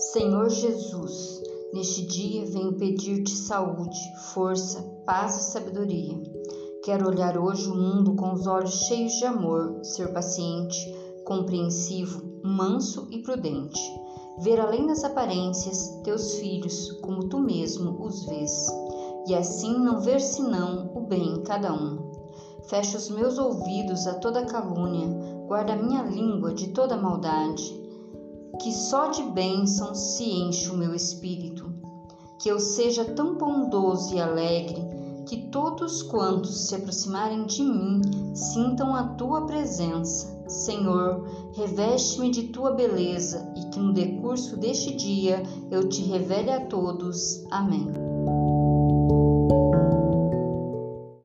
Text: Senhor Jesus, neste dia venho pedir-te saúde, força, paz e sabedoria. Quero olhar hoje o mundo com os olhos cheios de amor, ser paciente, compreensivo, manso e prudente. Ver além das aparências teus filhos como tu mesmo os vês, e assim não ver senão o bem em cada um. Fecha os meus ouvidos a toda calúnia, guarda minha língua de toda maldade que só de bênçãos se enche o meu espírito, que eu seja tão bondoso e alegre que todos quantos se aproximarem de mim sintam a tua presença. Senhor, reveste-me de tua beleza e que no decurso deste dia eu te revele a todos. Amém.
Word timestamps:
Senhor 0.00 0.48
Jesus, 0.48 1.42
neste 1.74 2.00
dia 2.06 2.46
venho 2.46 2.72
pedir-te 2.72 3.32
saúde, 3.32 3.98
força, 4.32 4.80
paz 5.04 5.36
e 5.36 5.52
sabedoria. 5.52 6.18
Quero 6.82 7.06
olhar 7.06 7.36
hoje 7.36 7.68
o 7.68 7.74
mundo 7.74 8.16
com 8.16 8.32
os 8.32 8.46
olhos 8.46 8.86
cheios 8.86 9.12
de 9.12 9.26
amor, 9.26 9.84
ser 9.84 10.10
paciente, 10.10 10.78
compreensivo, 11.26 12.40
manso 12.42 13.08
e 13.10 13.18
prudente. 13.18 13.78
Ver 14.38 14.58
além 14.58 14.86
das 14.86 15.04
aparências 15.04 15.90
teus 16.02 16.36
filhos 16.36 16.92
como 17.02 17.28
tu 17.28 17.38
mesmo 17.38 18.02
os 18.02 18.24
vês, 18.24 18.68
e 19.28 19.34
assim 19.34 19.78
não 19.78 20.00
ver 20.00 20.22
senão 20.22 20.92
o 20.94 21.02
bem 21.02 21.34
em 21.34 21.42
cada 21.42 21.74
um. 21.74 22.10
Fecha 22.70 22.96
os 22.96 23.10
meus 23.10 23.36
ouvidos 23.36 24.06
a 24.06 24.14
toda 24.14 24.46
calúnia, 24.46 25.06
guarda 25.46 25.76
minha 25.76 26.02
língua 26.04 26.54
de 26.54 26.68
toda 26.68 26.96
maldade 26.96 27.79
que 28.58 28.72
só 28.72 29.08
de 29.08 29.22
bênçãos 29.22 30.16
se 30.16 30.24
enche 30.24 30.70
o 30.70 30.76
meu 30.76 30.94
espírito, 30.94 31.72
que 32.38 32.48
eu 32.48 32.58
seja 32.58 33.04
tão 33.04 33.36
bondoso 33.36 34.14
e 34.14 34.20
alegre 34.20 35.00
que 35.26 35.48
todos 35.48 36.02
quantos 36.02 36.66
se 36.66 36.74
aproximarem 36.74 37.44
de 37.46 37.62
mim 37.62 38.00
sintam 38.34 38.94
a 38.94 39.04
tua 39.14 39.46
presença. 39.46 40.42
Senhor, 40.48 41.24
reveste-me 41.54 42.30
de 42.30 42.48
tua 42.48 42.72
beleza 42.72 43.52
e 43.56 43.70
que 43.70 43.78
no 43.78 43.92
decurso 43.92 44.56
deste 44.56 44.92
dia 44.96 45.42
eu 45.70 45.88
te 45.88 46.02
revele 46.02 46.50
a 46.50 46.66
todos. 46.66 47.44
Amém. 47.50 47.86